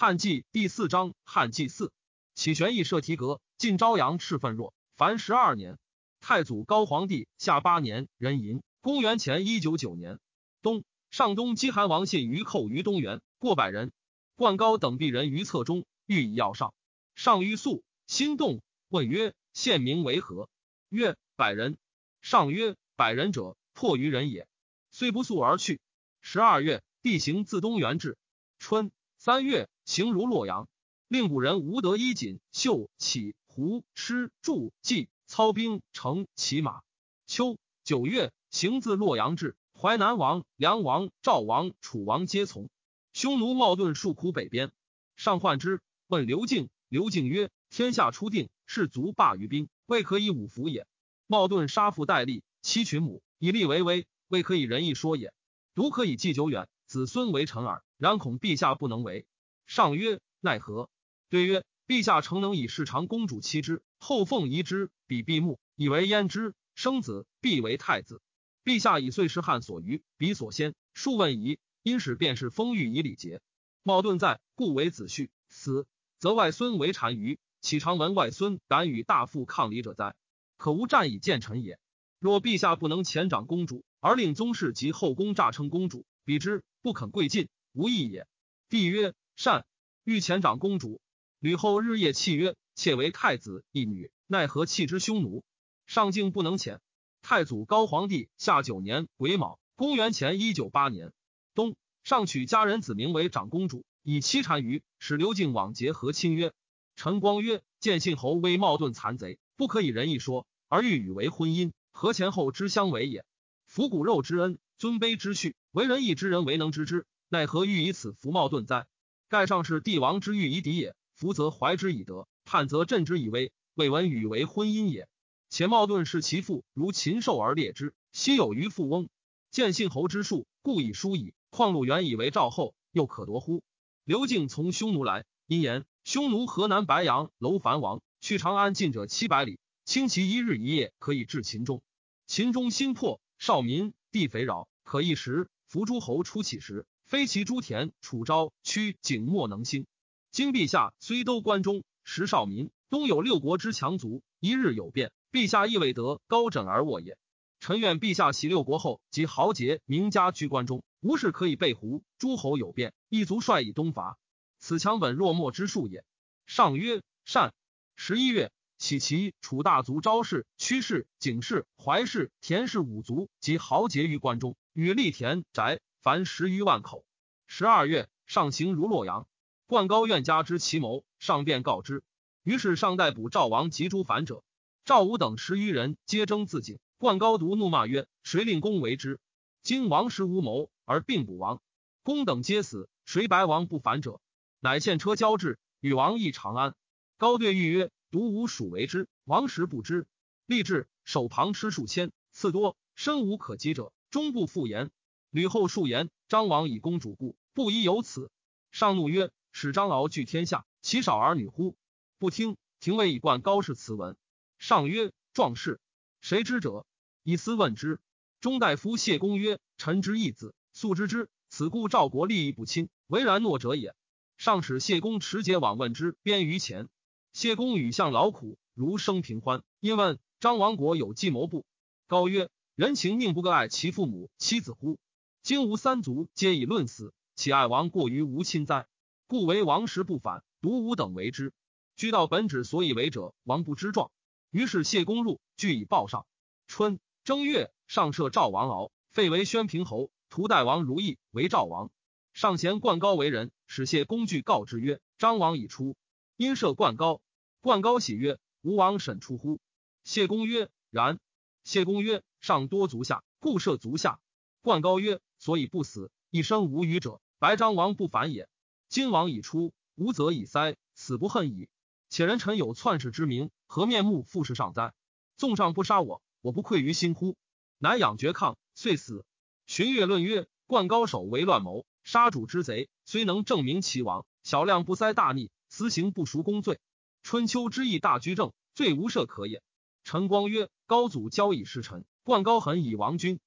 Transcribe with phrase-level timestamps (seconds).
[0.00, 1.90] 汉纪第四章，汉纪四，
[2.36, 5.76] 启玄义设提阁，晋昭阳赤奋若，凡十二年。
[6.20, 10.20] 太祖高皇帝下八年，壬寅，公元前一九九年
[10.62, 13.90] 冬，上东击韩王信于寇于东原，过百人。
[14.36, 16.72] 冠高等鄙人于侧中，欲以要上。
[17.16, 20.48] 上欲速，心动，问曰：“县名为何？”
[20.90, 21.76] 曰：“百人。”
[22.22, 24.46] 上曰：“百人者，破于人也。”
[24.92, 25.80] 虽不速而去。
[26.20, 28.16] 十二月，地形自东原至。
[28.60, 29.68] 春三月。
[29.88, 30.68] 行如洛阳，
[31.08, 36.82] 令古人无得衣锦绣起胡吃住祭操兵乘骑马。
[37.26, 42.68] 秋九月，行自洛阳至淮南王、梁王、赵王、楚王皆从。
[43.14, 44.72] 匈奴冒顿数苦北边，
[45.16, 46.68] 上患之，问刘敬。
[46.90, 50.86] 刘敬曰：“天下初定，士卒罢于兵，未可以五服也。
[51.26, 55.32] 冒顿杀父代立，妻群母，以利为威，未可以仁义说也。
[55.74, 57.82] 独可以祭久远，子孙为臣耳。
[57.96, 59.24] 然恐陛下不能为。”
[59.68, 60.88] 上曰：“奈何？”
[61.28, 66.54] 对曰：“陛下诚能以世长公主妻之，后凤遗之，比闭目，以为焉之。
[66.74, 68.22] 生子必为太子。
[68.64, 70.74] 陛下以岁时汉所余，彼所先。
[70.94, 73.42] 数问矣，因使便是封御以礼节。
[73.82, 75.28] 茂顿在，故为子婿。
[75.50, 75.86] 死，
[76.18, 77.38] 则外孙为单于。
[77.60, 80.16] 岂常闻外孙敢与大父抗礼者哉？
[80.56, 81.78] 可无战以见臣也。
[82.18, 88.26] 若陛下不能前掌公主，而令宗室及后宫诈称公主，彼之不肯贵进，无益也。”
[88.70, 89.12] 帝曰。
[89.38, 89.64] 善
[90.02, 91.00] 欲前长公主，
[91.38, 95.44] 吕后日夜泣曰：“妾为太子一女，奈何弃之匈奴？
[95.86, 96.80] 上敬不能遣。”
[97.22, 101.12] 太祖高皇帝下九年癸卯，公元前一九八年
[101.54, 106.52] 冬，上娶家人子名为长公主，以妻单于，使刘敬往结和亲曰
[106.96, 113.24] ：“陈光曰：见信侯威冒顿残贼，不可以仁义说，而欲与为婚姻，何前后之相违也？
[113.66, 118.88] 服骨肉之恩，尊卑之序，为仁义之人为能知之，奈何欲以此服冒顿哉？”
[119.28, 123.52] 盖上是帝王之欲以敌也，福则怀之以德，叛则镇之以威。
[123.74, 125.06] 未闻与为婚姻也。
[125.50, 129.10] 且茂顿视其父如禽兽而猎之，昔有于富翁，
[129.50, 131.34] 见信侯之术，故以疏矣。
[131.50, 133.62] 况鲁元以为赵后，又可夺乎？
[134.04, 141.82] 刘敬从匈奴来，因言匈奴河南白杨楼烦王去长安近者七百里，轻骑一日一夜可以至秦中。
[142.26, 145.50] 秦中心破，少民地肥饶，可一时。
[145.66, 146.86] 伏诸侯出起时。
[147.08, 149.86] 非其诸田、楚昭、屈、景莫能兴。
[150.30, 157.16] 今陛下虽都关中，时少民，东有六国之强族，一日有变，陛下亦未得高枕而卧也。
[157.60, 162.02] 臣愿陛下喜六国后，及豪杰名家居关中，无事可以备胡。
[162.18, 164.18] 诸侯有变，一族率以东伐，
[164.58, 166.04] 此强本弱末之术也。
[166.44, 167.54] 上曰：善。
[167.96, 175.80] 十一月，起其楚大族昭氏、屈氏、景氏、怀氏、田氏五族及豪杰于关中，与立田宅。
[176.08, 177.04] 凡十余万口。
[177.46, 179.28] 十二月，上行如洛阳。
[179.66, 182.02] 冠高愿加之其谋，上便告之。
[182.42, 184.42] 于是上逮捕赵王及诸反者。
[184.86, 186.78] 赵武等十余人皆争自尽。
[186.96, 189.20] 冠高独怒骂曰：“谁令公为之？
[189.62, 191.60] 今王实无谋，而并不王。
[192.02, 194.18] 公等皆死，谁白王不反者？”
[194.60, 196.74] 乃献车交至，与王议长安。
[197.18, 200.06] 高对欲曰：“独吾属为之，王实不知。
[200.46, 204.90] 立志手旁吃数千，次多，身无可击者，终不复言。”
[205.30, 208.30] 吕后数言，张王以公主故，不宜有此。
[208.70, 211.76] 上怒曰：“使张敖据天下，其少儿女乎？”
[212.18, 212.56] 不听。
[212.80, 214.16] 廷尉以冠高氏辞文。
[214.58, 215.80] 上曰：“壮士，
[216.20, 216.86] 谁知者？”
[217.24, 218.00] 以思问之。
[218.40, 221.28] 中大夫谢公曰：“臣之义子，素知之。
[221.48, 223.94] 此故赵国利益不亲，为然诺者也。”
[224.38, 226.88] 上使谢公持节往问之，边于前。
[227.32, 229.62] 谢公与相劳苦，如生平欢。
[229.80, 231.66] 因问张王国有计谋不？
[232.06, 234.98] 高曰：“人情宁不各爱其父母妻子乎？”
[235.48, 238.86] 今吾三族皆以论死，岂爱王过于无亲哉？
[239.26, 241.54] 故为王时不反，独吾等为之。
[241.96, 244.10] 居道本旨所以为者，王不知状。
[244.50, 246.26] 于是谢公入，具以报上。
[246.66, 251.90] 春正月，上赦赵王敖，废为宣平侯，屠代王如意为赵王。
[252.34, 255.96] 上贤冠高为人，使谢公具告之曰：“张王已出。”
[256.36, 257.22] 因赦冠高。
[257.62, 259.60] 冠高喜曰：“吾王审出乎？”
[260.04, 261.18] 谢公曰：“然。”
[261.64, 264.20] 谢公曰：“上多足下，故赦足下。”
[264.62, 265.20] 冠高曰。
[265.40, 268.48] 所以不死，一生无虞者，白章王不反也。
[268.88, 271.68] 今王已出，吾则以塞，死不恨矣。
[272.08, 274.94] 且人臣有篡世之名，何面目复世上哉？
[275.36, 277.36] 纵上不杀我，我不愧于心乎？
[277.78, 279.24] 乃仰绝抗，遂死。
[279.66, 286.80] 荀悦论曰：冠高手为乱谋，杀主之贼，虽能证明其亡，小量不塞大逆，私行不赎公罪。
[287.22, 289.62] 春秋之义大居正，罪无赦可也。
[290.02, 293.38] 陈光曰：高祖交以事臣，冠高狠以亡君，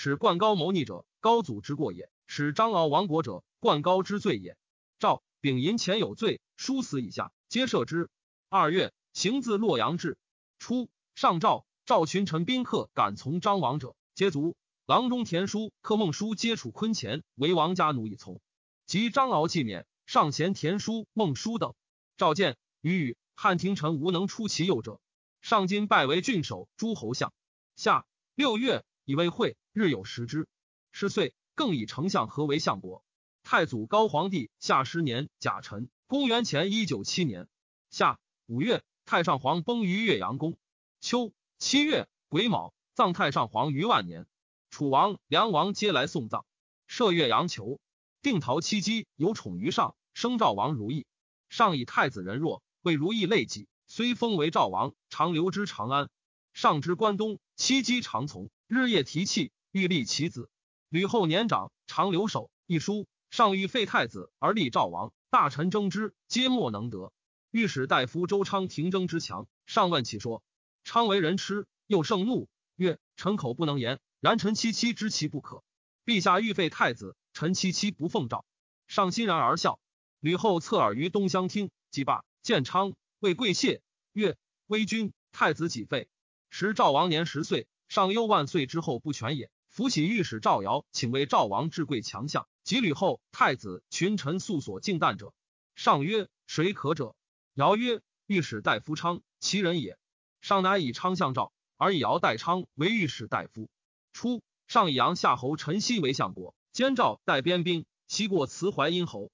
[0.00, 1.04] 使冠高谋逆者。
[1.18, 4.56] 高祖之过也，使张敖亡国者，冠高之罪也。
[5.00, 8.08] 赵丙寅前有罪，殊死以下，皆赦之。
[8.48, 10.16] 二月，行自洛阳至。
[10.60, 14.54] 初，上诏赵群臣宾客敢从张王者，皆卒。
[14.86, 18.40] 郎中田书、客孟叔皆处坤前，为王家奴以从。
[18.86, 21.74] 及张敖既免，上贤田书、孟叔等。
[22.16, 25.00] 召见，与汉廷臣无能出其右者。
[25.40, 27.32] 上今拜为郡守、诸侯相。
[27.74, 28.06] 下
[28.36, 30.46] 六月，以为会，日有食之。
[30.92, 33.02] 是岁，更以丞相何为相国。
[33.42, 37.48] 太祖高皇帝下十年甲辰，公元前一九七年
[37.88, 40.58] 夏五月，太上皇崩于岳阳宫。
[41.00, 44.26] 秋七月癸卯，葬太上皇于万年。
[44.68, 46.44] 楚王、梁王皆来送葬，
[46.86, 47.80] 设岳阳求。
[48.20, 51.06] 定陶七姬有宠于上，生赵王如意。
[51.48, 56.10] 上以太子人弱，为如意累己，虽封为赵王，常留之长安。
[56.52, 60.50] 上之关东，七姬常从，日夜提气，欲立其子。
[60.90, 62.50] 吕后年长，常留守。
[62.66, 67.10] 一书上欲废太子而立赵王，大臣争之，皆莫能得。
[67.50, 70.42] 御史大夫周昌廷争之强，上问其说。
[70.84, 75.64] 昌为人痴，又盛怒，曰：“臣口不能言，然臣戚戚知其不可。
[76.04, 78.44] 陛下欲废太子。”臣其妻不奉诏，
[78.86, 79.80] 上欣然而笑。
[80.20, 82.22] 吕后侧耳于东厢听，即罢。
[82.42, 83.80] 见昌谓贵谢
[84.12, 84.36] 曰
[84.66, 86.08] ：“威君，太子几废？”
[86.50, 89.50] 时赵王年十岁，上忧万岁之后不全也。
[89.68, 92.48] 扶起御史赵尧，请为赵王至贵强相。
[92.64, 95.32] 及吕后太子群臣素所敬惮者，
[95.74, 97.14] 上曰：“谁可者？”
[97.54, 99.98] 尧曰：“御史大夫昌，其人也。”
[100.42, 103.70] 上乃以昌相赵，而以尧代昌为御史大夫。
[104.12, 106.54] 初，上以阳夏侯陈豨为相国。
[106.72, 109.30] 兼赵带边兵，西过辞淮阴侯。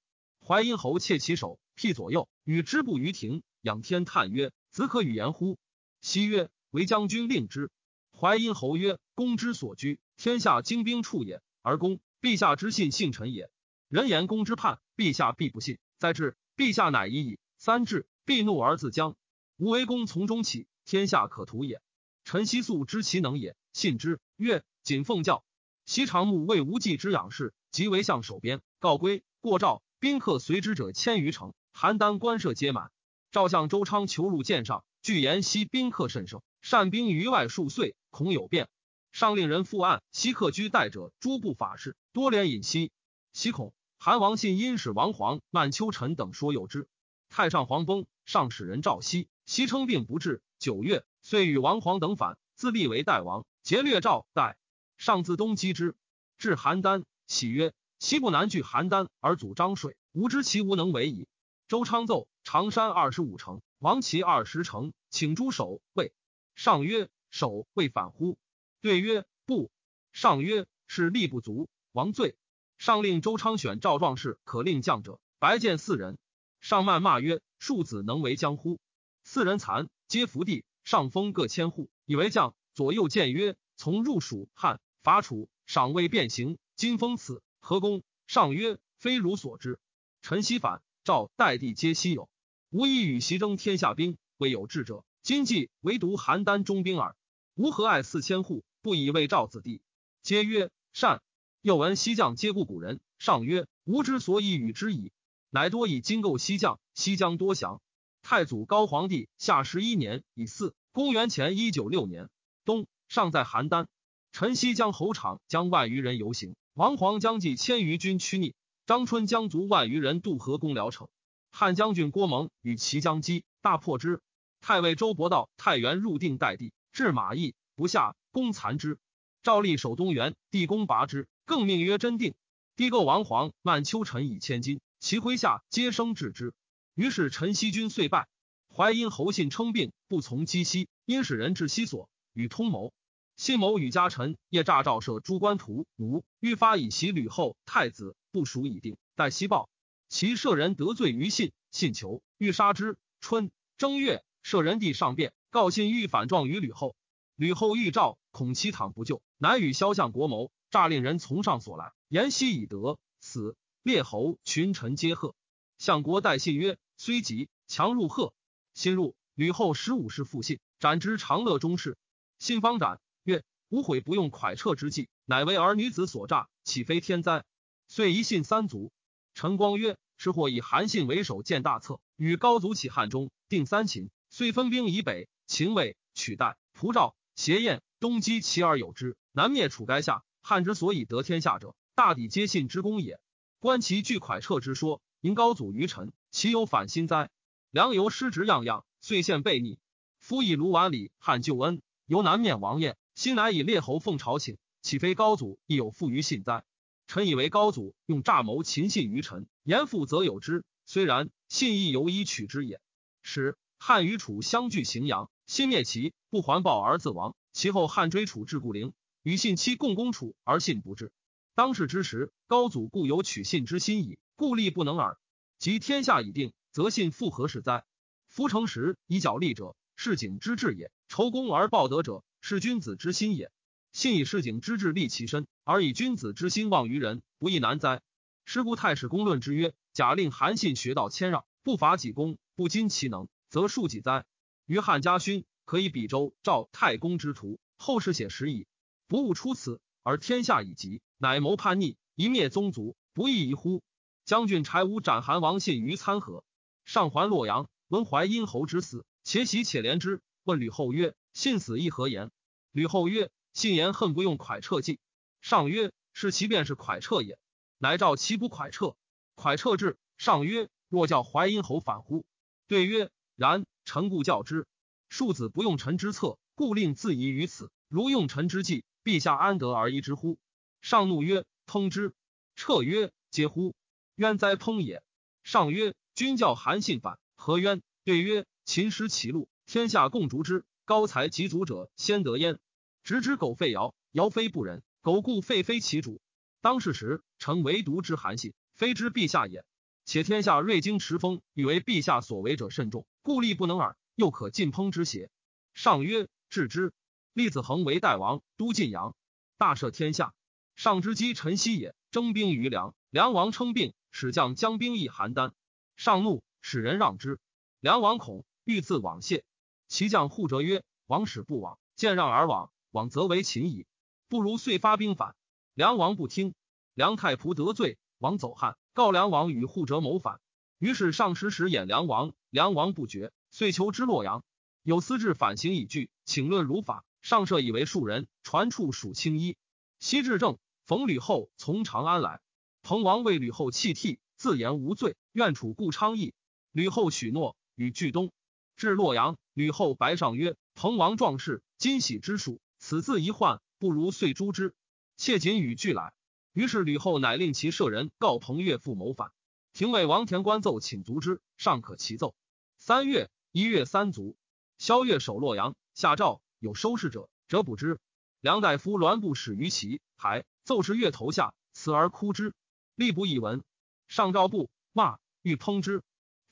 [0.46, 3.42] 淮阴侯窃其手，辟左右，与之不于庭。
[3.62, 5.58] 仰天叹曰：“子可与言乎？”
[6.00, 7.70] 西曰：“为将军令之。”
[8.16, 11.42] 淮阴侯曰：“公之所居，天下精兵处也。
[11.62, 13.50] 而公，陛下之信幸臣也。
[13.88, 15.78] 人言公之叛，陛下必不信。
[15.98, 17.38] 再至，陛下乃已矣。
[17.58, 19.16] 三至，必怒而自僵。
[19.56, 21.82] 吾为公从中起，天下可图也。
[22.24, 24.20] 臣奚素知其能也，信之。
[24.36, 25.44] 曰：谨奉教。”
[25.84, 28.62] 西长牧为无忌之养士，即为相守边。
[28.78, 32.90] 告归过赵，宾客随之者千余乘，邯郸官舍皆满。
[33.32, 38.70] 赵相周昌求入见上，据言西宾客甚盛，善兵于外数岁，恐有变。
[39.12, 42.90] 上令人复案，西客居待者诸部法事，多连引西。
[43.34, 46.88] 西恐韩王信因使王皇、曼秋臣等说有之。
[47.28, 50.40] 太上皇崩，上使人召西，西称病不治。
[50.58, 54.56] 九月，遂与王皇等反，自立为代王，劫掠赵代。
[54.96, 55.94] 上自东击之，
[56.38, 61.28] 至邯郸，喜曰：“西不南拒邯郸而阻漳水，吾知其无能为矣。”
[61.68, 66.14] 周昌奏常山二十五城，王齐二十城，请诸守卫。
[66.54, 68.38] 上曰：“守未反乎？”
[68.80, 69.70] 对曰：“不。”
[70.12, 72.36] 上曰：“是力不足，王罪。”
[72.78, 76.18] 上令周昌选赵壮士，可令将者，白见四人。
[76.60, 78.78] 上谩骂曰：“庶子能为将乎？”
[79.24, 80.64] 四人残，皆伏地。
[80.84, 82.54] 上封各千户，以为将。
[82.74, 86.58] 左右谏曰：“从入蜀汉。”伐楚，赏未变形。
[86.76, 88.02] 今封此何公？
[88.26, 89.78] 上曰：非汝所知。
[90.22, 92.28] 臣西反，赵代帝皆西有，
[92.70, 95.04] 无以与袭争天下兵，未有智者。
[95.24, 97.16] 今计唯独邯郸中兵耳。
[97.54, 99.80] 吾何爱四千户，不以为赵子弟？
[100.22, 101.22] 皆曰善。
[101.62, 103.00] 又闻西将皆故古人。
[103.18, 105.12] 上曰：吾之所以与之矣。
[105.48, 107.80] 乃多以金构西将，西将多降。
[108.20, 112.28] 太祖高皇帝下十一年乙巳，公元前一九六年
[112.66, 113.86] 冬，尚在邯郸。
[114.30, 121.08] 陈西将侯昶将万余人游行，王黄将计千余军趋逆，张春将卒万余人渡河攻聊城。
[121.50, 124.20] 汉将军郭蒙与齐将击，大破之。
[124.66, 128.98] 太尉周伯道太原入定代地，至马邑不下，攻残之。
[129.42, 132.34] 赵立守东原，地攻拔之，更命曰真定。
[132.74, 136.54] 帝构王黄、曼丘臣以千金，其麾下皆生治之。
[136.94, 138.26] 于是陈豨军遂败。
[138.74, 142.94] 淮阴侯信称病，不从击西，因使人至西所，与通谋。
[143.36, 149.68] 信谋与家臣夜诈赵设诸官图奴，欲发以袭吕后太子，不属已定，待西报。
[150.08, 152.96] 其舍人得罪于信，信求欲杀之。
[153.20, 156.94] 春正月，摄人弟上便告信欲反状于吕后。
[157.34, 163.56] 吕后欲召，恐其躺不救，乃与萧相国谋，诈令人从上所来，言西已得死。
[163.82, 165.34] 列侯群臣皆贺。
[165.78, 168.34] 相国待信曰：“虽急，强入贺。”
[168.74, 171.96] 新入，吕后十五世复信，斩之长乐中士。
[172.38, 173.00] 信方斩。
[173.24, 177.44] 曰：无悔不用蒯彻之计，乃为儿女子所诈，岂非天灾？
[177.88, 178.92] 遂一信三族。
[179.32, 184.10] 陈光曰：是或以韩信为首，建大策，与高祖起汉中，定三秦。
[184.36, 190.24] 遂分兵以北，秦魏取代蒲赵协燕，东击齐而有之，南灭楚垓下。
[190.42, 193.20] 汉之所以得天下者，大抵皆信之功也。
[193.60, 197.30] 观其据蒯彻之说，因高祖于臣，其有反心哉？
[197.70, 199.78] 良由失职样样，遂陷悖逆。
[200.18, 206.64] 夫以卢绾礼汉救恩，由南面王燕，今乃以列侯奉朝请，岂非高祖亦有负于信哉？
[207.06, 210.64] 臣以为高祖用诈谋秦信于臣，言复则有之。
[210.86, 212.80] 虽然，信亦犹以取之也。
[213.22, 217.34] 使汉与楚相距荥阳，心灭齐，不还报而自亡。
[217.52, 221.12] 其后汉追楚至固陵，与信期共攻楚，而信不至。
[221.54, 225.18] 当世之时，高祖固有取信之心矣，故力不能耳。
[225.58, 227.84] 及天下已定，则信复何事哉？
[228.28, 229.76] 夫成时以角力者。
[229.96, 233.52] 市井之志也，仇功而报德者，是君子之心也。
[233.92, 238.02] 信以市井之志立其身，而以君子之心忘于人，不亦难哉？
[238.44, 244.26] 是故太史公论之曰：假令韩信学道谦让，不伐己功，不矜其能，则恕己哉？
[244.66, 247.60] 于汉家勋，可以比周赵太公之徒。
[247.76, 248.66] 后世写实矣。
[249.06, 253.84] 不务出此，而天下已极，乃谋叛逆，一灭宗族，不亦宜乎？
[254.24, 256.42] 将军柴武斩韩王信于参合，
[256.84, 259.06] 上还洛阳，闻淮阴侯之死。
[259.22, 260.20] 且喜且怜之。
[260.42, 262.32] 问吕后曰：“信死亦何言？”
[262.72, 264.98] 吕后曰：“信言恨不用蒯彻计。”
[265.40, 267.38] 上曰：“是其便是蒯彻也。”
[267.78, 268.96] 乃召其不蒯彻。
[269.36, 272.26] 蒯彻至，上曰：“若教淮阴侯反乎？”
[272.66, 273.66] 对曰：“然。
[273.84, 274.66] 臣故教之。
[275.08, 277.70] 庶子不用臣之策，故令自疑于此。
[277.88, 280.38] 如用臣之计，陛下安得而疑之乎？”
[280.80, 282.14] 上怒曰：“烹之。”
[282.56, 283.74] 彻曰：“嗟乎！
[284.16, 285.02] 冤哉烹也！”
[285.44, 288.46] 上曰：“君教韩信反，何冤？”对曰。
[288.64, 290.64] 秦失其路，天下共逐之。
[290.86, 292.58] 高才及足者，先得焉。
[293.02, 296.20] 直之狗吠尧，尧非不仁，狗故废非其主。
[296.62, 299.64] 当世时，臣唯独之韩信，非之陛下也。
[300.04, 303.96] 且天下锐经持风，欲为陛下所为者甚重，故力不能耳。
[304.14, 305.30] 又可尽烹之邪？
[305.74, 306.92] 上曰：治之。
[307.32, 309.16] 立子恒为代王，都晋阳，
[309.58, 310.34] 大赦天下。
[310.76, 312.94] 上之击陈豨也，征兵于梁。
[313.10, 315.52] 梁王称病，使将将兵役邯郸。
[315.96, 317.40] 上怒，使人让之。
[317.80, 318.44] 梁王恐。
[318.66, 319.44] 欲自往谢，
[319.88, 323.84] 其将护折曰：“王使不往，见让而往，往则为秦矣。
[324.28, 325.36] 不如遂发兵反。”
[325.74, 326.54] 梁王不听。
[326.94, 330.40] 梁太仆得罪，王走汉，告梁王与护折谋反。
[330.78, 334.44] 于是上时时演梁王，梁王不决，遂求之洛阳。
[334.82, 337.04] 有司至反行以拒，请论如法。
[337.22, 339.56] 上赦以为庶人，传处属青衣。
[339.98, 342.42] 西至正，逢吕后从长安来，
[342.82, 346.34] 彭王为吕后泣涕，自言无罪，愿处故昌邑。
[346.70, 348.30] 吕后许诺，与拒东。
[348.76, 354.74] 至洛阳，吕后白上曰：“彭王壮士，今喜之属，此自一患，不如遂诛之。
[355.16, 356.12] 妾谨与俱来。”
[356.54, 359.32] 于是吕后乃令其舍人告彭越父谋反。
[359.72, 362.34] 廷尉王田官奏请卒之，尚可其奏。
[362.78, 364.36] 三月，一月三卒。
[364.78, 367.98] 萧月守洛阳，下诏有收视者，则捕之。
[368.40, 372.54] 梁大夫栾布始于其还奏事月头下，辞而哭之。
[372.96, 373.64] 吏不以闻。
[374.06, 376.02] 上诏布骂，欲烹之。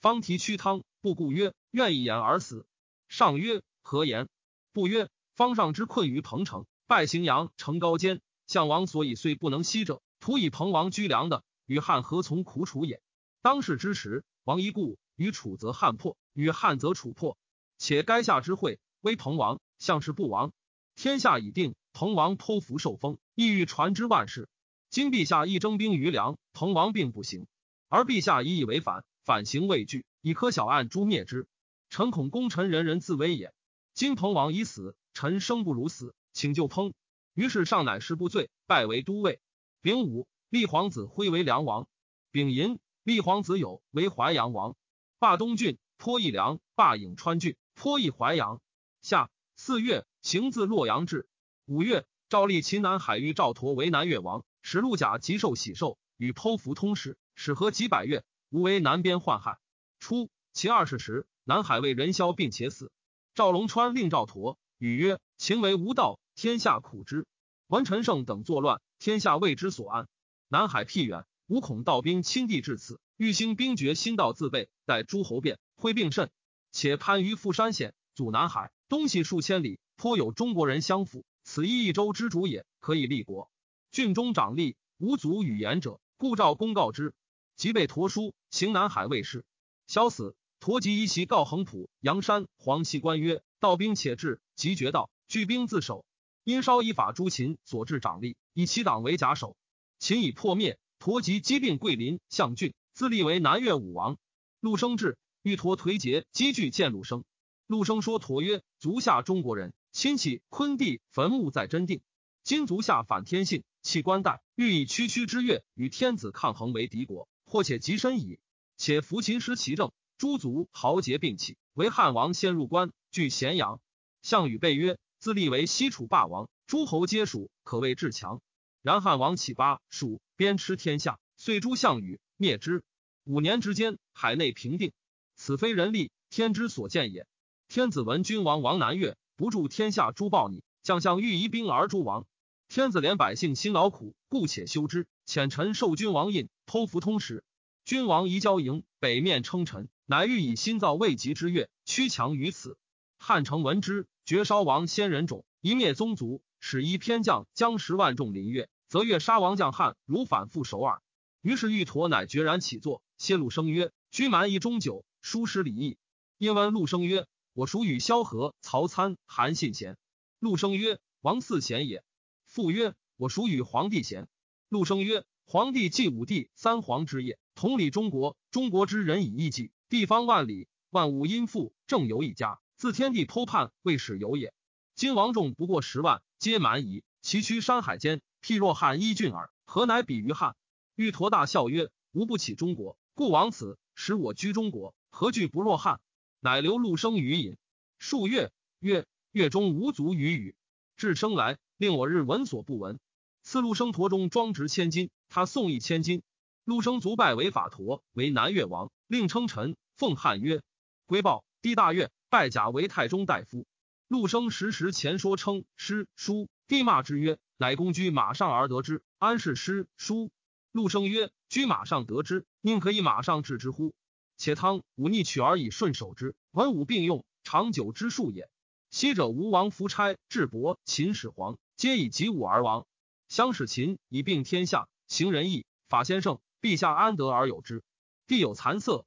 [0.00, 2.66] 方提屈汤，不顾曰：“愿一言而死。”
[3.08, 4.28] 上曰：“何言？”
[4.72, 8.20] 不曰：“方上之困于彭城，败荥阳，城高坚。
[8.52, 13.00] 项王所以遂不能息者，徒以彭王居良的，与汉何从苦楚也？
[13.40, 17.38] 当世之时，王一故，与楚则汉破，与汉则楚破。
[17.78, 20.52] 且垓下之会，威彭王，项氏不亡。
[20.94, 24.50] 天下已定，彭王剖腹受封，意欲传之万世。
[24.90, 27.46] 今陛下亦征兵于梁，彭王并不行，
[27.88, 31.46] 而陛下以以为反。”反行畏惧，以科小案诛灭之。
[31.88, 33.54] 臣恐功臣人人自危也。
[33.94, 36.92] 今彭王已死，臣生不如死，请就烹。
[37.34, 39.40] 于是上乃失不罪，拜为都尉。
[39.80, 41.88] 丙午，立皇子辉为梁王。
[42.30, 44.76] 丙寅，立皇子友为淮阳王。
[45.18, 48.60] 霸东郡，颇邑梁；霸颍川郡，颇邑淮阳。
[49.00, 51.26] 夏四月，行自洛阳至。
[51.64, 58.24] 五月，诏立秦南海域赵佗为南越王，使陆贾吉寿喜寿，与剖符通使，使和几百月。
[58.50, 59.58] 无为南边患害。
[59.98, 62.92] 初，秦二世时，南海为人消，并且死。
[63.34, 67.26] 赵龙川令赵佗语曰：“秦为无道，天下苦之。
[67.66, 70.08] 文陈胜等作乱，天下为之所安。
[70.48, 76.30] 南海僻远，吾恐道兵侵地至此，欲兴兵绝新道自备，待诸侯变，会并甚。
[76.70, 81.24] 且攀于富山险，阻南海东西数千里，颇有中国人相附。
[81.44, 83.50] 此一州之主也，可以立国。
[83.90, 87.14] 郡中长吏无足与言者，故召公告之。”
[87.56, 89.44] 即被驼书行南海卫士，
[89.86, 90.34] 萧死。
[90.58, 96.04] 驼即一席告衡浦、阳山、黄溪官曰：“道兵且至，即绝道，聚兵自守。
[96.44, 99.56] 因稍依法诛秦所至长吏，以其党为甲首。
[99.98, 100.78] 秦已破灭。
[100.98, 104.18] 驼即击并桂林、象郡，自立为南越武王。
[104.60, 107.24] 陆生至，欲陀颓节，积聚见陆生。
[107.66, 112.02] 陆生说驼曰：‘足下中国人，亲戚昆地坟墓在真定。
[112.44, 118.38] 今足下反天性，弃官代，欲以区区之月与天子抗衡为敌国。’”或且极深矣。
[118.76, 123.80] 且服秦师其政，诸族豪杰并起，为汉王先入关，据咸阳。
[124.22, 128.42] 项羽备曰：“自立为西楚霸王，诸侯皆属，可谓至强。”
[128.82, 132.82] 然汉王起巴蜀，鞭笞天下，遂诛项羽，灭之。
[133.22, 134.90] 五年之间，海内平定。
[135.36, 137.24] 此非人力，天之所见也。
[137.68, 142.26] 天子闻君王王南越，不助天下诸暴逆，将相欲移兵而诛王。
[142.66, 145.06] 天子怜百姓辛劳苦，故且修之。
[145.24, 147.44] 遣臣受君王印，偷符通史。
[147.84, 152.76] 君王移交营，北面称臣，乃欲以新造未及之乐，屈强于此。
[153.18, 161.02] 汉城闻之，绝烧王先人冢，一灭宗族，使一偏将将十万众临越，则越杀王将汉，如反复首尔。
[161.40, 165.98] 于是玉陀乃决然起坐，谢陆生曰：“居蛮夷中久，疏失礼义。”
[166.38, 169.98] 因闻陆生曰：“我属与萧何、曹参、韩信贤。”
[170.38, 172.04] 陆生曰：“王四贤也。”
[172.46, 174.28] 复曰：“我属与皇帝贤。”
[174.70, 182.60] 陆生曰：“皇帝继武帝三皇之业。”同理中国，中国之人以义计，地方万里，万物殷富，正由一家。
[182.82, 184.52] 自天地剖判，未始有也。
[184.96, 189.52] 今王众不过十万，皆蛮夷，其躯山海间，譬若汉一郡耳。
[189.64, 190.56] 何乃比于汉？
[190.96, 196.00] 玉陀大笑曰：“吾不起中国，故王此，使我居中国，何惧不若汉？”
[196.42, 197.56] 乃留陆生于隐
[198.00, 200.56] 数月，月：“月中无足于语。”
[200.98, 202.98] 至生来，令我日闻所不闻。
[203.44, 206.24] 赐陆生驼中装值千金，他送一千金。
[206.64, 210.62] 陆生卒拜为法陀，为南越王，令称臣，奉汉曰。
[211.06, 213.66] 归报帝大悦，拜甲为太中大夫。
[214.08, 220.30] 陆生时时前说称诗书，帝骂之曰：“乃公居马上而得之，安是诗书？”
[220.72, 223.92] 陆生曰：“居马上得之，宁可以马上治之乎？
[224.38, 228.48] 且汤武逆取而以顺守之，文武并用，长久之术也。
[228.88, 232.86] 昔者吴王夫差、智伯、秦始皇，皆以及武而亡。
[233.28, 237.82] 相使秦以并天下，行仁义，法先圣。”陛下安得而有之？
[238.26, 239.04] 帝有惭色，：“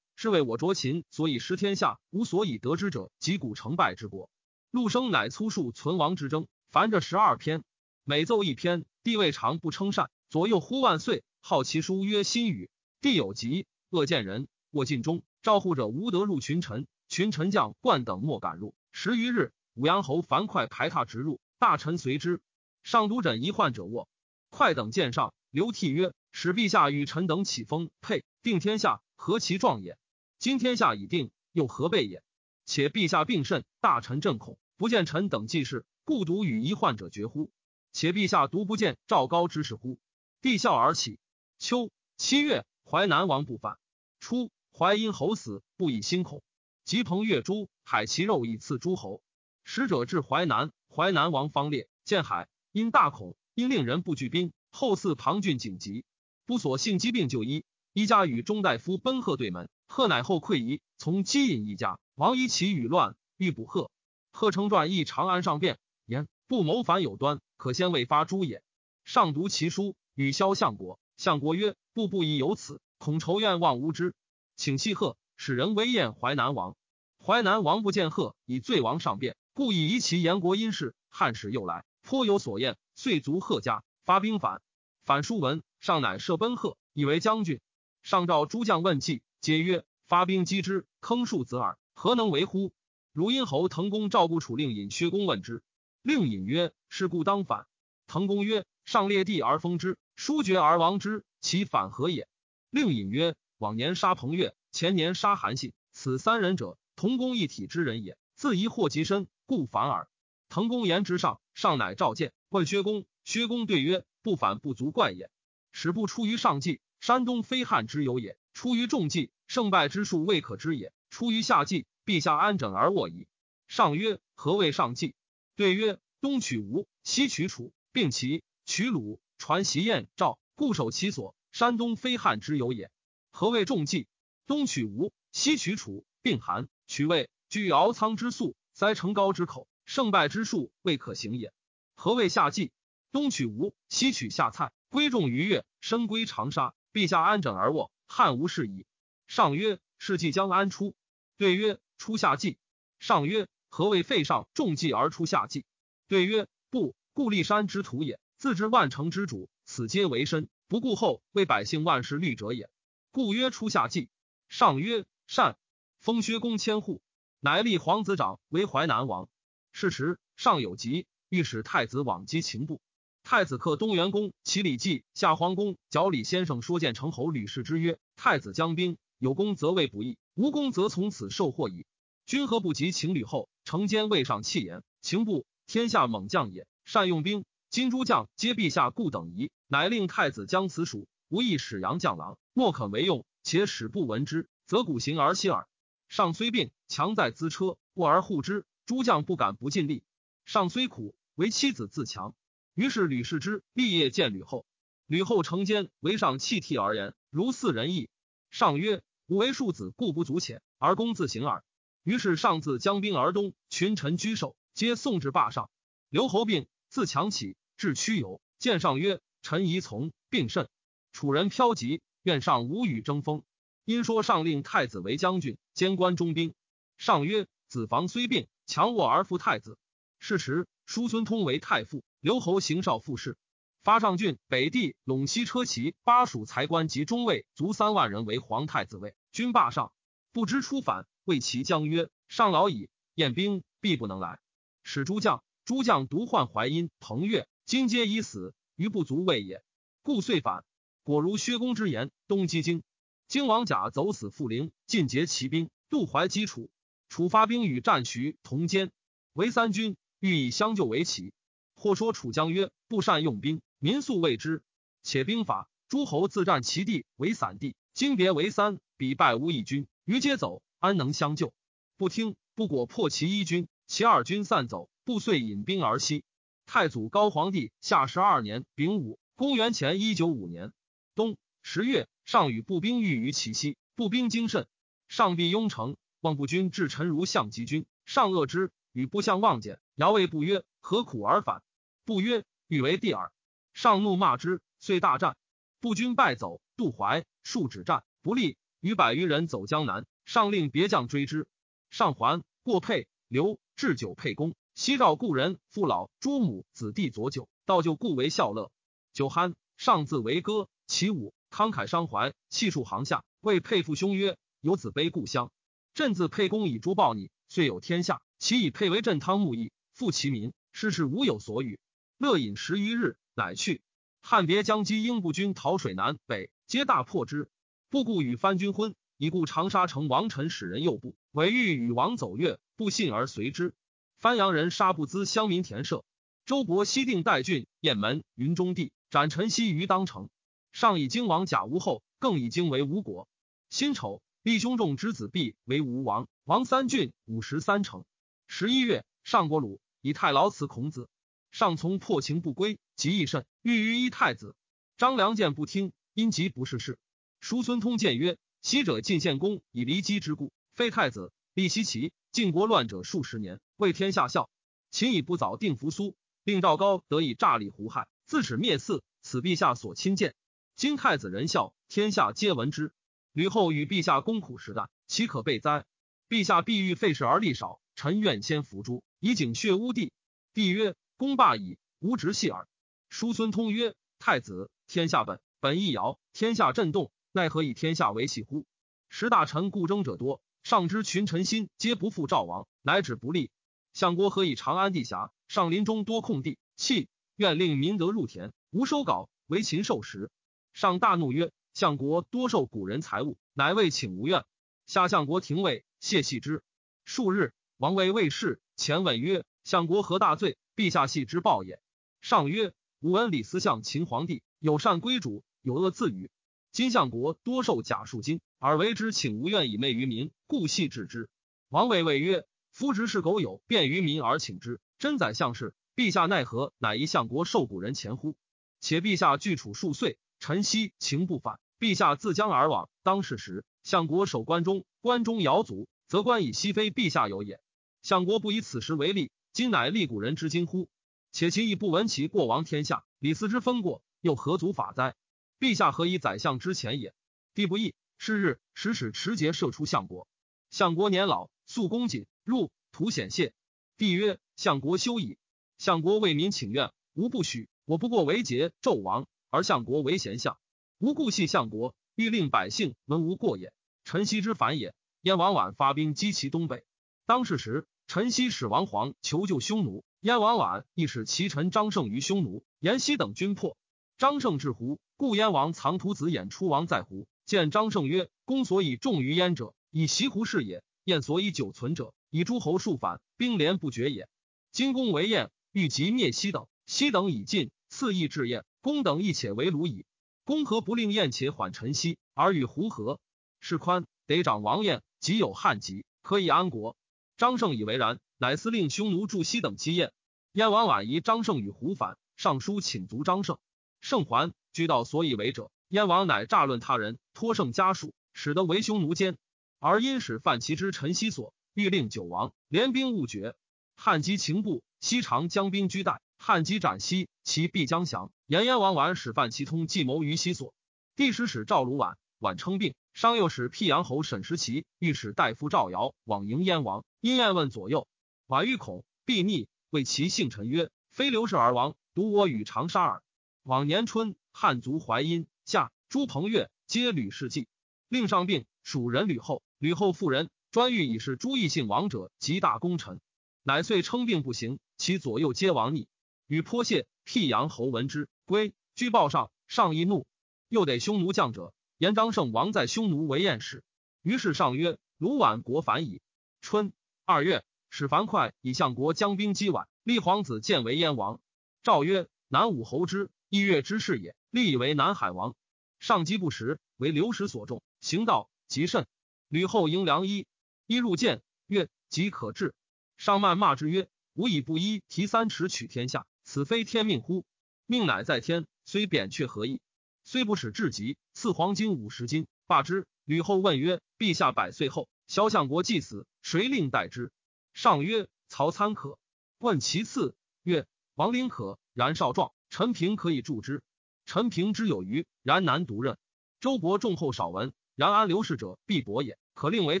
[0.16, 4.30] 是为我卓秦，所以失天下，无所以得之者，及古成败之国。”
[4.72, 7.62] 陆生乃粗述存亡之争，凡这十二篇，
[8.02, 10.10] 每奏一篇，帝未尝不称善。
[10.28, 12.70] 左右呼万岁，号其书曰新语。
[13.00, 18.74] 帝有疾，恶见人，卧尽中，召护者无得入群臣，群臣将冠等莫敢入。
[18.92, 22.40] 十余日，武阳侯樊哙排闼直入，大臣随之。
[22.82, 24.08] 上都枕一患者卧，
[24.50, 26.12] 哙等见上，流涕曰。
[26.32, 29.96] 使陛下与臣等起风沛定天下，何其壮也！
[30.38, 32.22] 今天下已定，又何备也？
[32.66, 37.50] 且陛下病甚，大臣震恐，不见臣等济事，故独与一患者绝乎？
[37.92, 39.98] 且陛下独不见赵高之事乎？
[40.42, 41.18] 帝笑而起。
[41.58, 43.78] 秋七月，淮南王不反。
[44.20, 46.42] 初，淮阴侯死，不以心恐。
[46.84, 49.22] 吉彭越诸海其肉以赐诸侯。
[49.64, 54.52] 使者至淮南，淮南王方烈见海，因大恐，因令人不拒兵。
[54.70, 56.04] 后赐庞俊景疾。
[56.44, 61.98] 不所幸疾病就医，一家与中大夫奔贺对门，贺乃后溃疑，从姬隐一家。
[62.14, 63.90] 王以其语乱，欲捕贺。
[64.32, 68.62] 贺称传诣长安上变，言不谋反有端，可先未发诛也。
[69.04, 70.98] 上读其书，与萧相国。
[71.16, 74.14] 相国曰：“步步亦有此，恐仇怨望无之，
[74.56, 76.76] 请弃贺，使人为宴淮南王。
[77.18, 80.94] 淮南王不见贺，以罪王上变，故以疑其言国因事。
[81.08, 84.60] 汉使又来，颇有所厌，遂卒贺家，发兵反。
[85.04, 87.60] 反书文。”上乃设奔贺，以为将军。
[88.02, 92.72] 上召诸将问计，皆曰：“发兵击之，坑数子耳，何能为乎？”
[93.14, 95.62] 如殷侯滕公赵顾楚令尹薛公问之，
[96.02, 97.68] 令尹曰：“是故当反。”
[98.08, 102.26] 滕公曰：“上列地而封之，疏绝而亡之，其反何也？”
[102.70, 108.18] 令尹曰：“往年杀彭越，前年杀韩信，此三人者，同公一体之人也。
[108.34, 110.08] 自疑祸及身，故反耳。”
[110.50, 113.06] 滕公言之上，上乃召见，问薛公。
[113.22, 115.30] 薛公对曰：“不反不足怪也。”
[115.70, 123.28] 使不出于上计，山东非汉之有也；出于众计，胜败之数未可知也；出于下计，陛下安枕而卧矣。
[123.68, 125.14] 上曰：何谓上计？
[125.56, 131.36] 对曰：东取吴，西取楚，并齐，取鲁，传袭燕赵，固守其所。
[131.52, 132.90] 山东非汉之有也。
[133.30, 134.08] 何谓众计？
[134.46, 141.52] 东取吴，西取楚，并韩，取魏，据敖仓之粟，塞成高之口，胜败之数未可行也。
[141.94, 142.72] 何谓下计？
[143.12, 144.72] 东取吴，西取下蔡。
[144.88, 146.74] 归众于越，深归长沙。
[146.94, 148.86] 陛下安枕而卧，汉无事矣。
[149.26, 150.94] 上曰：“是计将安出？”
[151.36, 152.58] 对曰：“出夏季。”
[153.00, 155.64] 上曰：“何谓废上重计而出夏季？”
[156.08, 158.20] 对曰：“不，故立山之土也。
[158.36, 162.70] 自知万城之主，此皆为身，不顾后为百姓万事虑者也。
[163.10, 164.08] 故曰出夏季。”
[164.48, 165.56] 上曰：“善。”
[165.98, 167.02] 封薛公千户，
[167.40, 169.28] 乃立皇子长为淮南王。
[169.72, 172.80] 是时，上有疾，欲使太子往击秦部。
[173.28, 181.86] 太子克东元公齐礼记夏皇宫，角李先生说见成侯吕氏之曰：“太子将兵，有功则为不义，无功则从此受祸矣。
[182.24, 183.48] 君何不及情吕后？
[183.64, 187.44] 成奸未上弃言，情不天下猛将也，善用兵。
[187.68, 193.24] 今诸将皆陛下故等疑，乃令太子将此属，无意使杨将郎，莫肯为用。
[193.42, 195.66] 且使不闻之，则古行而息耳。
[196.08, 200.04] 上虽病，强在资车，过而护之，诸将不敢不尽力。
[200.44, 202.36] 上虽苦，为妻子自强。
[202.76, 204.66] 于是吕氏之立业见吕后，
[205.06, 208.10] 吕后成奸，为上弃涕而言，如似人意。
[208.50, 211.64] 上曰：“吾为庶子，故不足遣，而公自行耳。”
[212.04, 215.70] 于是上自将兵而东，群臣居首，皆送至霸上。
[216.10, 220.68] 刘侯病，自强起，至曲游，见上曰：“臣宜从，病甚。
[221.12, 223.44] 楚人飘疾。”愿上无与争锋，
[223.84, 226.54] 因说上令太子为将军，兼关中兵。
[226.98, 229.78] 上曰：子房虽病，强卧而复太子。
[230.18, 233.36] 是时，叔孙通为太傅，刘侯行少傅事，
[233.82, 239.92] 发上郡北地陇西车骑巴蜀才官及中尉卒三万人为皇太子位，军霸上，
[240.32, 241.06] 不知出反。
[241.24, 244.38] 谓其将曰：上老矣，宴兵必不能来。
[244.82, 249.62] 使诸将，诸将独患淮阴、彭越，今皆已死，余不足畏也。
[250.02, 250.64] 故遂反。
[251.02, 252.82] 果如薛公之言，东击荆，
[253.26, 256.70] 荆王甲走死傅陵，尽结骑兵，渡淮击楚。
[257.08, 258.92] 楚发兵与战徐同监，
[259.32, 261.32] 为三军，欲以相救为奇。
[261.76, 264.62] 或说楚将曰：不善用兵，民素畏之。
[265.02, 271.52] 且兵法，诸侯自占其地为散地，经别为三，彼败无一军，余皆走，安能相救？
[271.96, 276.24] 不听，不果破其一军，其二军散走，不遂引兵而西。
[276.64, 280.72] 太祖高皇帝下十二年丙午，公元前一九五年。
[281.14, 284.66] 冬十月，上与步兵遇于其西，步兵精甚。
[285.08, 291.62] 上必雍城，望步军至陈如相击军，上恶之，与部相望见，尧谓不曰：“何苦而反？”
[292.04, 293.32] 不曰：“欲为帝耳。”
[293.72, 295.36] 上怒骂之，遂大战，
[295.80, 300.06] 步军败走，渡淮，数止战不利，与百余人走江南。
[300.26, 301.46] 上令别将追之，
[301.88, 308.70] 上还，过沛、刘，置酒沛公，西召故人、父老、诸母、子弟佐酒，道就故为笑乐。
[309.12, 310.68] 酒酣，上自为歌。
[310.86, 315.50] 其舞，慷慨伤怀，气数行下，谓沛父兄曰：“有子悲故乡，
[315.94, 318.20] 朕自沛公以诛报你，遂有天下。
[318.38, 321.80] 其以沛为镇汤沐邑，复其民，世事无有所与。
[322.18, 323.80] 乐饮十余日，乃去。
[324.20, 327.48] 汉别将击英步军讨水南北，皆大破之。
[327.88, 333.74] 不顾与藩军婚，以故长沙城王臣使人诱步，韦欲与王走越，不信而随之。
[334.18, 336.04] 番阳人杀不资乡民田舍。
[336.44, 340.28] 周勃西定代郡雁门云中地，斩陈豨于当城。”
[340.72, 343.28] 上以荆王贾吴后，更以荆为吴国。
[343.70, 348.04] 辛丑，立兄仲之子毕为吴王，王三郡五十三城。
[348.46, 351.08] 十一月，上国鲁以太牢辞孔子。
[351.50, 354.54] 上从破情不归，极易甚，欲于一太子。
[354.96, 356.96] 张良见不听，因疾不是事。
[357.40, 364.48] 叔孙通谏曰：“昔者晋献公以离姬之故，废太子，立奚齐，晋国乱者数十年，为天下笑。
[364.92, 366.14] 秦以不早定扶苏，
[366.44, 370.36] 令赵高得以诈立胡亥，自始灭嗣，此陛下所亲见。”
[370.76, 372.92] 今太子仁孝，天下皆闻之。
[373.32, 375.84] 吕后与陛下共苦时代，岂可备哉？
[376.28, 380.12] 陛下必欲废事而力少，臣愿先伏诛，以警血污地。
[380.52, 382.66] 帝曰：公罢矣，吾直系耳。
[383.08, 388.66] 叔孙通曰：太子，天下本本易摇，天下震动，奈何以天下为器乎？
[389.08, 393.50] 时大臣故争者多，上知群臣心皆不负赵王，乃止不利。
[393.92, 400.30] 相国何以长安地狭，上林中多空地，弃愿令民得入田，无收稿，为禽兽食。
[400.74, 404.44] 上大怒曰：“相国多受古人财物，乃为请无怨。”
[404.86, 406.62] 下相国廷尉谢系之。
[407.04, 410.58] 数日，王位未逝，前问曰：“相国何大罪？
[410.76, 411.80] 陛下系之报也。”
[412.20, 416.30] 上曰：“吾闻李斯相秦皇帝有善归主，有恶自与。
[416.72, 421.30] 今相国多受假数金，而为之请无怨以媚于民，故系治之。”
[421.70, 425.74] 王位谓曰：“夫执是苟有便于民而请之，真宰相事。
[425.96, 428.36] 陛下奈何乃一相国受古人钱乎？
[428.80, 432.90] 且陛下拒楚数岁。”臣昔情不反，陛下自将而往。
[433.02, 437.58] 当世时，相国守关中，关中摇足，则关以西非陛下有也。
[438.06, 440.88] 相国不以此时为例，今乃立古人之今乎？
[441.32, 445.16] 且其亦不闻其过亡天下，李斯之分过，又何足法哉？
[445.58, 447.16] 陛下何以宰相之前也？
[447.52, 447.96] 帝不义。
[448.16, 450.28] 是日，使使持节射出相国。
[450.70, 453.52] 相国年老，素恭谨，入图显谢。
[453.96, 455.36] 帝曰：“相国休矣。”
[455.76, 457.68] 相国为民请愿，无不许。
[457.86, 459.26] 我不过为桀纣王。
[459.50, 460.60] 而相国为贤相，
[460.98, 463.72] 无故系相国，欲令百姓闻无过也。
[464.04, 464.94] 陈豨之反也。
[465.22, 466.84] 燕王琬发兵击其东北，
[467.26, 473.76] 当世时，陈豨使王黄求救匈奴，燕王琬亦使其臣张胜于匈奴、延西等军破。
[474.16, 484.28] 张胜至胡，故燕王藏徒子衍出王在胡，见张胜曰：“公所以重于燕者，以袭胡氏也；燕所以久存者，以诸侯数反，兵连不绝也。
[484.70, 490.06] 今公为燕，欲及灭西等，西等已尽，次亦至燕，公等亦且为虏矣。
[490.44, 493.18] 公何不令燕且缓陈西，而与胡合？
[493.58, 496.96] 是宽得长王燕，即有汉籍，可以安国。”
[497.36, 500.12] 张胜以为然，乃司令匈奴驻西等击燕。
[500.52, 503.58] 燕王婉疑张胜与胡反，上书请逐张胜。
[504.00, 505.70] 胜还，居道所以为者。
[505.88, 509.36] 燕王乃诈论他人，托胜家属，使得为匈奴奸。
[509.78, 513.54] 而因使范其之陈西所，欲令九王联兵勿决。
[513.96, 516.22] 汉及秦部，西长将兵居代。
[516.38, 518.32] 汉及斩西，其必将降。
[518.46, 520.74] 言燕王婉使范其通计谋于西所。
[521.16, 522.94] 帝使使赵鲁婉，婉称病。
[523.16, 527.02] 商又使辟阳侯沈时齐，御史大夫赵尧往迎燕王。
[527.22, 528.06] 因燕问左右，
[528.46, 533.22] 婉欲恐必逆，谓其姓陈曰：“非刘氏而亡，独我与长沙耳。”
[533.64, 537.68] 往年春，汉族淮阴、夏、朱彭越皆吕氏祭，
[538.10, 539.62] 令上病，属人吕后。
[539.78, 543.22] 吕后妇人专欲以是朱异姓王者极大功臣，
[543.62, 546.06] 乃遂称病不行，其左右皆亡逆。
[546.46, 550.26] 与颇谢辟阳侯闻之，归居报上，上亦怒，
[550.68, 553.82] 又得匈奴将者，言张胜王在匈奴为燕使。
[554.22, 556.20] 于是上曰：“鲁宛国反矣。”
[556.60, 556.92] 春
[557.24, 561.40] 二月，使樊哙以相国将兵击宛，立皇子建为燕王。
[561.82, 565.54] 诏曰：“南武侯之。”一月之事也，立以为南海王。
[566.00, 569.06] 上机不时，为流矢所中，行道极甚。
[569.48, 570.46] 吕后迎良医，
[570.86, 572.74] 医入见，曰：“即可治。”
[573.16, 577.44] 上谩骂之曰：“吾以不医，提三尺取天下，此非天命乎？
[577.86, 579.80] 命乃在天，虽扁鹊何意？
[580.26, 587.30] 虽不使至极，赐黄金五十斤，罢之。”吕后问曰：“陛下百岁后，萧相国既死，谁令代之？”
[587.72, 589.20] 上曰：“曹参可。”
[589.58, 590.34] 问其次，
[590.64, 590.84] 曰
[591.14, 592.52] ：“王陵可。”然少壮。
[592.70, 593.84] 陈平可以助之，
[594.26, 596.18] 陈平之有余，然难独任。
[596.58, 600.00] 周伯重厚少文，然安刘氏者必伯也，可令为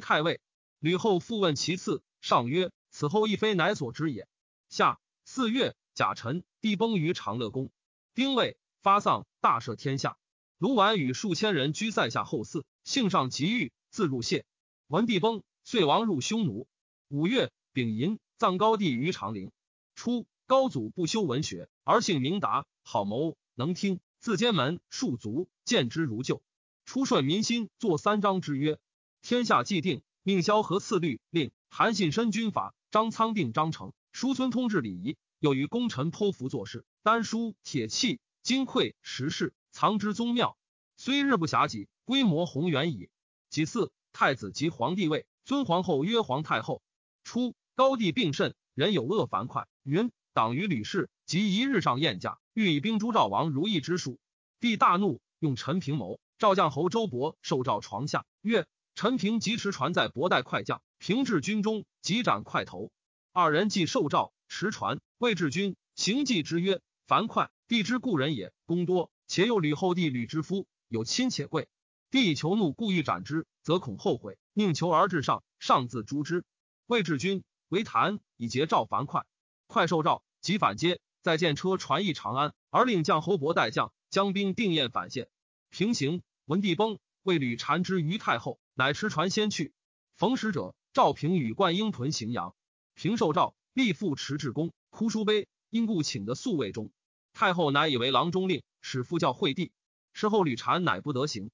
[0.00, 0.40] 太尉。
[0.80, 4.28] 吕后复问其次，上曰：“此后亦非乃所知也。”
[4.68, 7.70] 下四月，甲辰，帝崩于长乐宫。
[8.14, 10.16] 丁未，发丧，大赦天下。
[10.58, 14.44] 卢绾与数千人居塞下后嗣，幸上极欲，自入谢。
[14.86, 16.68] 文帝崩，遂亡入匈奴。
[17.08, 19.50] 五月，丙寅，葬高帝于长陵。
[19.96, 20.24] 初。
[20.46, 26.40] 高祖不修文学，而性明达，好谋，能听，自监门庶族，见之如旧。
[26.84, 28.78] 初顺民心，作三章之曰：
[29.20, 35.16] 天下既定，命萧何赐律令，韩信申军法，张苍定章程，叔孙通治礼仪。
[35.40, 40.56] 又于功臣剖符作事，丹书铁器金匮石室，藏之宗庙，
[40.96, 43.10] 虽日不暇己，规模宏远矣。
[43.50, 46.80] 其次，太子及皇帝位，尊皇后曰皇太后。
[47.24, 50.12] 初，高帝病甚，人有恶樊哙云。
[50.32, 54.20] 党于吕氏，即一日上宴驾，欲以兵诛赵王如意之术。
[54.60, 56.20] 帝大怒，用陈平谋。
[56.38, 62.92] 赵将侯周勃受诏床下，曰：“陈平即持船在博带快将，平至军中，即斩快头。”
[63.34, 71.68] 二人既受诏，持船谓至军行计之曰：“樊哙，帝之故人也，功多，且有吕后弟吕之夫，有亲且贵。
[72.12, 76.44] 帝以求怒，故欲斩之，则恐后悔，宁求而至上，上自诛之。
[76.86, 79.26] 魏至军为谈以结赵樊哙，
[79.66, 80.22] 快受诏。
[80.40, 85.28] 即反接，再见车传诣长安，而令将侯伯代将将兵定宴反县。
[85.68, 89.74] 平行，文帝崩，为吕缠之于太后，乃持船先去。
[90.14, 92.54] 逢使者，赵平与灌婴屯荥阳。
[92.94, 96.92] 平受诏，立复持至公，哭书碑，因故请的宿卫中。
[97.38, 99.70] 太后乃以为郎中令，使复教惠帝。
[100.14, 101.50] 事后吕禅乃不得行。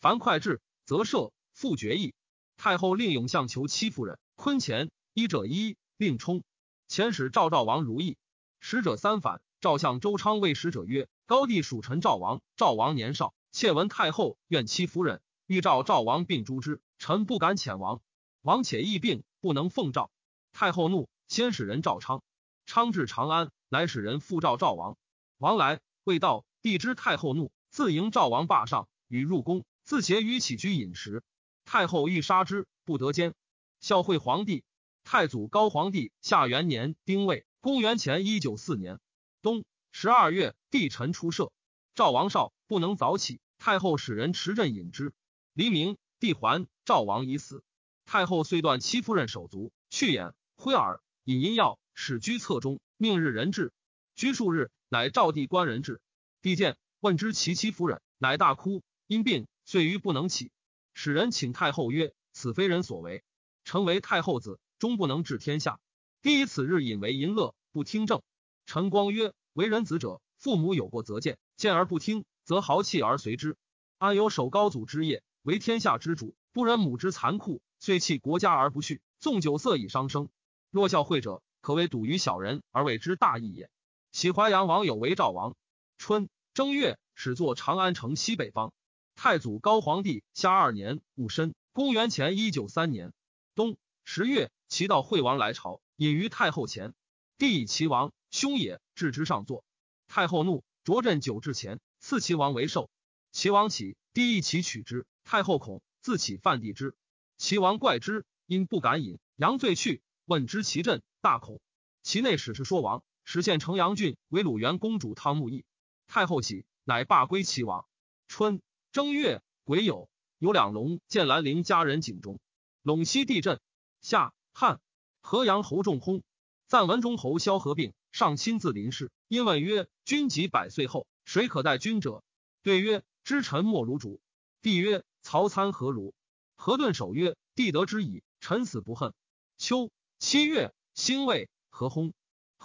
[0.00, 2.14] 樊哙至，则赦，复决议。
[2.56, 6.42] 太后令永相求戚夫人，坤前一者一，令冲
[6.88, 8.16] 遣使赵赵王如意。
[8.60, 16.80] 使者三反，赵相周昌谓使者曰：“高帝属臣赵王，赵王年少，妾闻太后怨戚夫人，欲召赵王并诛之。
[16.96, 18.00] 臣不敢遣王。
[18.40, 20.10] 王且疫病，不能奉诏。
[20.54, 22.22] 太后怒，先使人赵昌。
[22.64, 24.96] 昌至长安，乃使人复召赵王。
[25.38, 31.22] 王来未到，帝知太后怒，自迎赵王霸上，与入宫，自携于起居饮食。
[31.66, 33.34] 太后欲杀之，不得奸。
[33.78, 34.64] 孝惠皇帝，
[35.04, 37.44] 太祖高皇帝下元年丁未。
[37.60, 38.98] 公元前一九四年
[39.42, 41.52] 冬十二月，帝臣出射，
[41.94, 45.12] 赵王少不能早起，太后使人持阵引之。
[45.52, 47.62] 黎明，帝还，赵王已死。
[48.06, 53.74] 太后遂断戚夫人手足，去眼、挥耳，引阴药，使居侧中，命日人至。
[54.14, 56.00] 居数日，乃赵帝官人至。
[56.42, 60.52] 帝见，问之其妻夫人，乃大哭，因病遂于不能起。
[60.94, 63.24] 使人请太后曰：“此非人所为，
[63.64, 65.80] 臣为太后子，终不能治天下。”
[66.22, 67.54] 帝以此日引为淫乐。
[67.72, 68.22] 不听政，
[68.64, 73.58] 陈光曰：“为人子者，父母有过则见，见而不听，则豪气而随之。
[73.98, 80.30] 安有守高祖之业，为天下之主，不忍母之残酷，遂弃国家而不恤，纵酒色以伤生。
[80.70, 83.68] 若教会者，可谓笃于小人而为之大义也。
[84.16, 85.54] 喜淮阳王有为赵王。
[85.98, 88.72] 春正月，始作长安城西北方。
[89.14, 93.12] 太祖高皇帝下二年戊申，公元前一九三年
[93.54, 96.94] 冬十月，齐悼惠王来朝，隐于太后前。
[97.36, 99.66] 帝以齐王兄也，置之上座。
[100.08, 102.88] 太后怒，擢朕酒至前，赐齐王为寿。
[103.32, 105.04] 齐王起，帝一齐取之。
[105.24, 106.94] 太后恐，自起犯帝之。
[107.36, 110.00] 齐王怪之，因不敢饮，阳醉去。
[110.24, 111.60] 问之其阵，大恐。
[112.02, 115.64] 其内史是说王，实现城阳郡为鲁元公主汤沐邑。
[116.06, 117.86] 太后喜，乃罢归齐王。
[118.28, 118.62] 春。
[118.92, 120.08] 正月癸酉，
[120.38, 122.38] 有两龙见兰陵家人井中，
[122.82, 123.60] 陇西地震。
[124.00, 124.80] 夏汉
[125.20, 126.22] 河阳侯仲薨，
[126.66, 129.10] 赞文中侯萧何病，上亲自临事。
[129.28, 132.22] 因问曰：“君及百岁后，谁可待君者？”
[132.62, 134.20] 对曰：“知臣莫如主。”
[134.62, 136.14] 帝曰：“曹参何如？”
[136.56, 139.12] 何顿首曰：“帝得之矣，臣死不恨。”
[139.58, 142.14] 秋七月，辛未，何轰。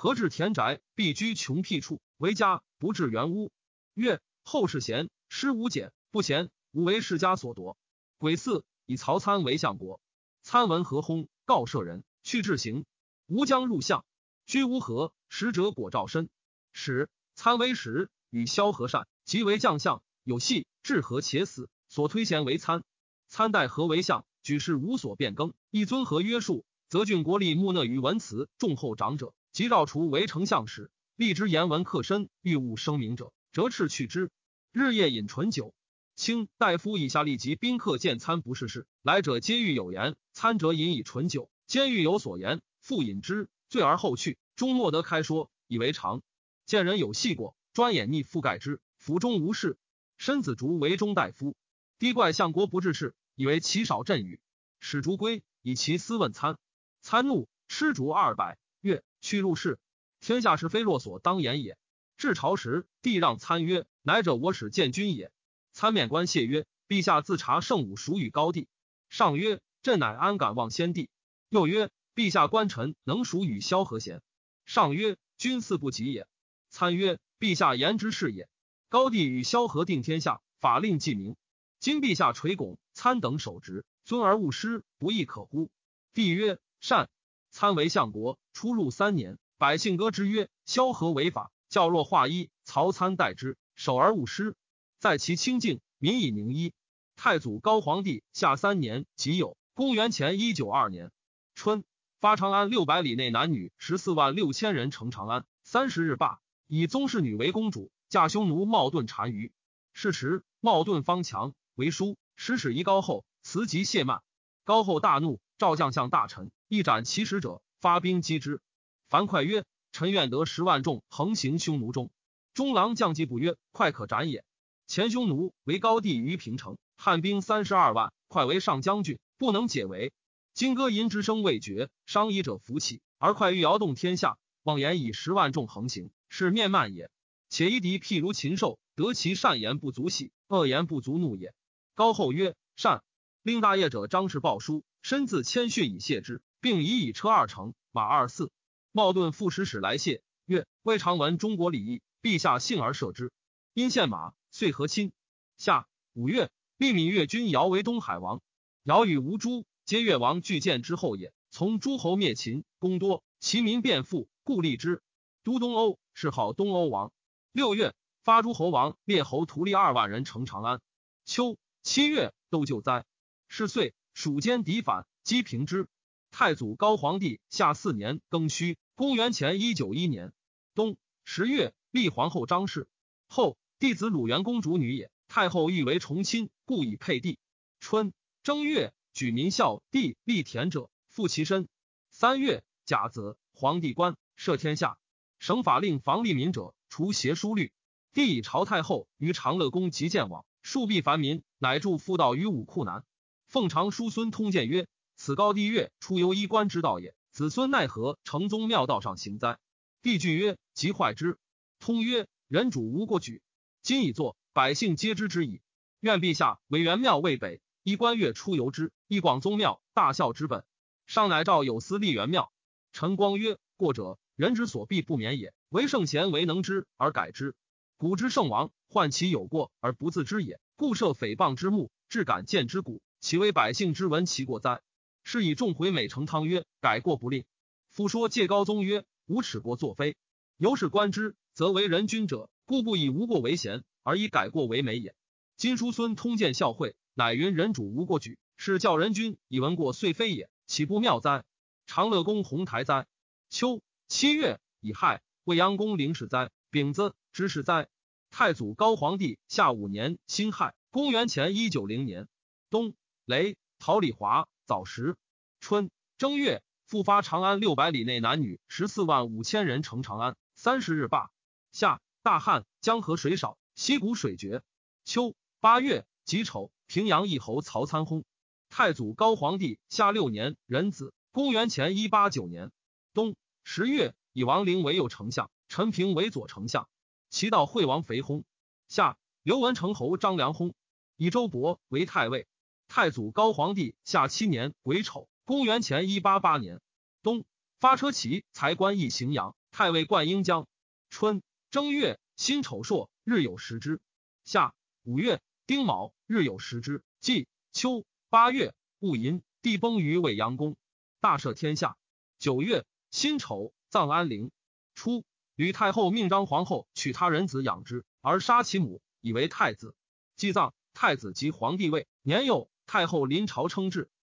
[0.02, 3.52] 何至田宅，必居穷僻处，为家不至园屋。
[3.94, 5.94] 曰后世贤，师无俭。
[6.10, 7.78] 不贤，吾为世家所夺。
[8.18, 10.02] 癸巳，以曹参为相国。
[10.42, 12.84] 参闻何薨，告舍人去至行。
[13.28, 14.04] 吾将入相，
[14.48, 15.14] 居无何。
[15.30, 16.32] 使者果照身。
[16.74, 20.02] 使参为使，与萧何善，即为将相。
[20.24, 21.70] 有戏，至何且死。
[21.90, 22.84] 所推贤为参。
[23.28, 25.54] 参代何为相，举事无所变更。
[25.70, 30.92] 一尊何约束，则郡国立穆讷于文辞重厚长者，即召除为丞相时。
[31.16, 34.32] 立之言文克身，欲务声名者，折斥去之。
[34.72, 35.74] 日夜饮醇酒。
[36.16, 40.16] 卿大夫以下立即宾客见餐不是事，来者皆欲有言。
[40.34, 46.22] 参者饮以醇酒，兼欲有所言，复饮之，醉而后去，终莫得开说，以为常。
[46.66, 48.80] 见人有细过，专掩逆覆盖之。
[48.98, 49.78] 府中无事，
[50.18, 51.56] 申子竹为中大夫。
[52.00, 54.40] 低怪相国不治事，以为其少振语。
[54.80, 56.58] 使竹归，以其私问参。
[57.02, 59.80] 参怒，吃竹二百，曰去入室。
[60.20, 61.78] 天下是非若所当言也。
[62.18, 65.32] 至朝时，帝让参曰：“乃者我使见君也。”
[65.74, 68.68] 参免官谢曰：“陛下自查圣武孰与高帝？”
[69.10, 71.10] 上曰：“朕乃安敢忘先帝？”
[71.50, 74.22] 又曰：“陛下官臣能孰与萧何贤？”
[74.66, 76.28] 上曰：“君似不及也。”
[76.70, 78.48] 参曰：“陛下言之是也。
[78.90, 81.36] 高帝与萧何定天下，法令既明。
[81.80, 85.72] 今陛下垂拱参等守职，尊而勿失，不亦可乎？”
[86.14, 87.10] 帝曰：“善。”
[87.50, 94.56] 参为相国，出入三年，百姓歌之曰：“萧何违法，教若化一，曹参代之，守而勿失。”
[95.00, 96.74] 在其清净，民以宁一。
[97.16, 101.12] 太祖高皇帝下三年己酉，公元前一九二年
[101.56, 101.84] 春，
[102.20, 105.46] 发长安六百里内男女十四万六千人乘长安。
[105.64, 109.52] 三十日罢，以宗室女为公主，嫁匈奴冒顿单于。
[109.94, 114.22] 是时，冒顿方强为书，使使一高后，辞疾谢慢。
[114.64, 118.62] 高后大怒，召将相大臣，一斩其使者，发兵击之。
[119.10, 122.12] 樊哙曰：“臣愿得十万众横行匈奴中。”
[122.54, 124.46] 中郎将计不曰：“快可斩也。”
[124.86, 130.14] 前匈奴为高帝于平城，汉兵三十二万，快为上将军，不能解围。
[130.54, 137.10] 金戈银之声未绝，商议者浮起，而快欲摇动天下，妄言以十万众横行，是面慢也。
[137.50, 141.56] 且夷敌譬如禽兽，得其善言不足喜，恶言不足怒也。
[141.96, 143.02] 高后曰：“善。”
[143.44, 148.52] 令大业者张氏报书，身自谦逊以谢之，并以以车二乘，马二四。
[148.94, 153.32] 茂顿副使使来谢，曰：“未尝闻中国礼义，陛下幸而赦之。
[153.74, 155.12] 因献马。”遂和亲。
[155.58, 158.42] 夏五月，立闽越君尧为东海王。
[158.84, 161.34] 尧与吴诸皆越王巨建之后也。
[161.50, 165.02] 从诸侯灭秦，功多，其民变富，故立之。
[165.44, 167.12] 都东欧，谥号东欧王。
[167.52, 167.94] 六月，
[168.24, 170.82] 发诸侯王列侯屠吏二万人，城长安。
[171.26, 173.06] 秋七月，都救灾。
[173.48, 175.88] 是岁，蜀间敌反，击平之。
[176.32, 180.34] 太祖高皇帝下四年庚戌，公元前一九一年
[180.74, 182.88] 冬十月，立皇后张氏。
[183.28, 183.58] 后。
[183.82, 187.40] 弟子鲁元公主女也，太后欲为重亲，故以配帝。
[187.80, 188.14] 春
[188.44, 191.68] 正月，举民孝弟立田者，复其身。
[192.12, 195.00] 三月甲子，皇帝官赦天下，
[195.40, 197.74] 省法令防利民者，除邪书律。
[198.14, 203.04] 帝以朝太后于长乐宫及见往，庶必凡民，乃著妇道于武库南。
[203.48, 204.86] 奉长叔孙通鉴曰
[205.24, 209.60] ：“此高帝岳出游衣冠之道也，子孙奈何承宗庙道上行哉？”
[210.02, 211.38] 帝惧曰：“即坏之。”
[211.80, 213.44] 通曰：“人主无过举。”
[213.84, 215.62] 今已作，百姓皆知之矣。
[216.00, 220.66] 愿陛下为元庙未北，依观月出游之，一广宗庙，大孝之本。
[221.06, 222.52] 上乃诏有司立元庙。
[222.92, 225.54] 陈光曰：过者，人之所必不免也。
[225.70, 227.54] 唯圣贤为能知而改之。
[227.96, 234.82] 古之圣王，患其有过而不自知也，故设诽谤之目，至敢见之故，其为百姓之闻其过哉？
[235.24, 237.46] 是以众回美成汤曰：改过不令。
[237.90, 240.16] 夫说戒高宗曰：无耻过作非。
[240.58, 245.16] 由是观之，则为人君者，故不以无过为贤，而以改过为美也。
[245.58, 251.44] 今叔孙通鉴孝惠，乃云人主无过举，是教人君以闻过遂非也，岂不妙哉？
[251.86, 253.08] 长乐宫红台哉？
[253.50, 256.52] 秋七月乙亥，未央宫陵史哉？
[256.70, 257.88] 丙子知事哉？
[258.30, 262.28] 太祖高皇帝下五年辛亥，公元前一九零年
[262.70, 262.94] 冬
[263.26, 265.18] 雷，陶李华早时
[265.60, 271.30] 春正月复发长安六百里内男女十四万五千人乘长安，三十日罢。
[271.74, 274.64] 夏大旱，江河水少，溪谷水绝。
[275.04, 278.24] 秋八月己丑，平阳一侯曹参薨。
[278.70, 282.72] 太祖高皇帝下六年壬子，公元前一八九年
[283.14, 286.88] 冬十月，以王陵为右丞相，陈平为左丞相。
[287.30, 288.46] 齐悼惠王肥薨。
[288.88, 290.72] 夏刘文成侯张良薨，
[291.18, 292.48] 以周勃为太尉。
[292.94, 296.82] 太祖高皇帝下七年癸丑，公元前一八八年
[297.24, 297.46] 冬
[297.80, 300.68] 发车骑才官一荥阳，太尉冠英江。
[301.10, 304.02] 春正月辛丑朔，日有食之。
[304.44, 304.74] 夏
[305.04, 307.02] 五月丁卯，日有食之。
[307.22, 310.76] 季秋八月戊寅，地崩于未央宫，
[311.22, 311.96] 大赦天下。
[312.40, 314.52] 九月辛丑，葬安陵。
[314.96, 315.24] 初。
[315.56, 319.96] 吕太后命张皇后娶他人子养之，而杀其母，以为太子。
[320.36, 324.11] 祭葬太子即皇帝位，年幼，太后临朝称制。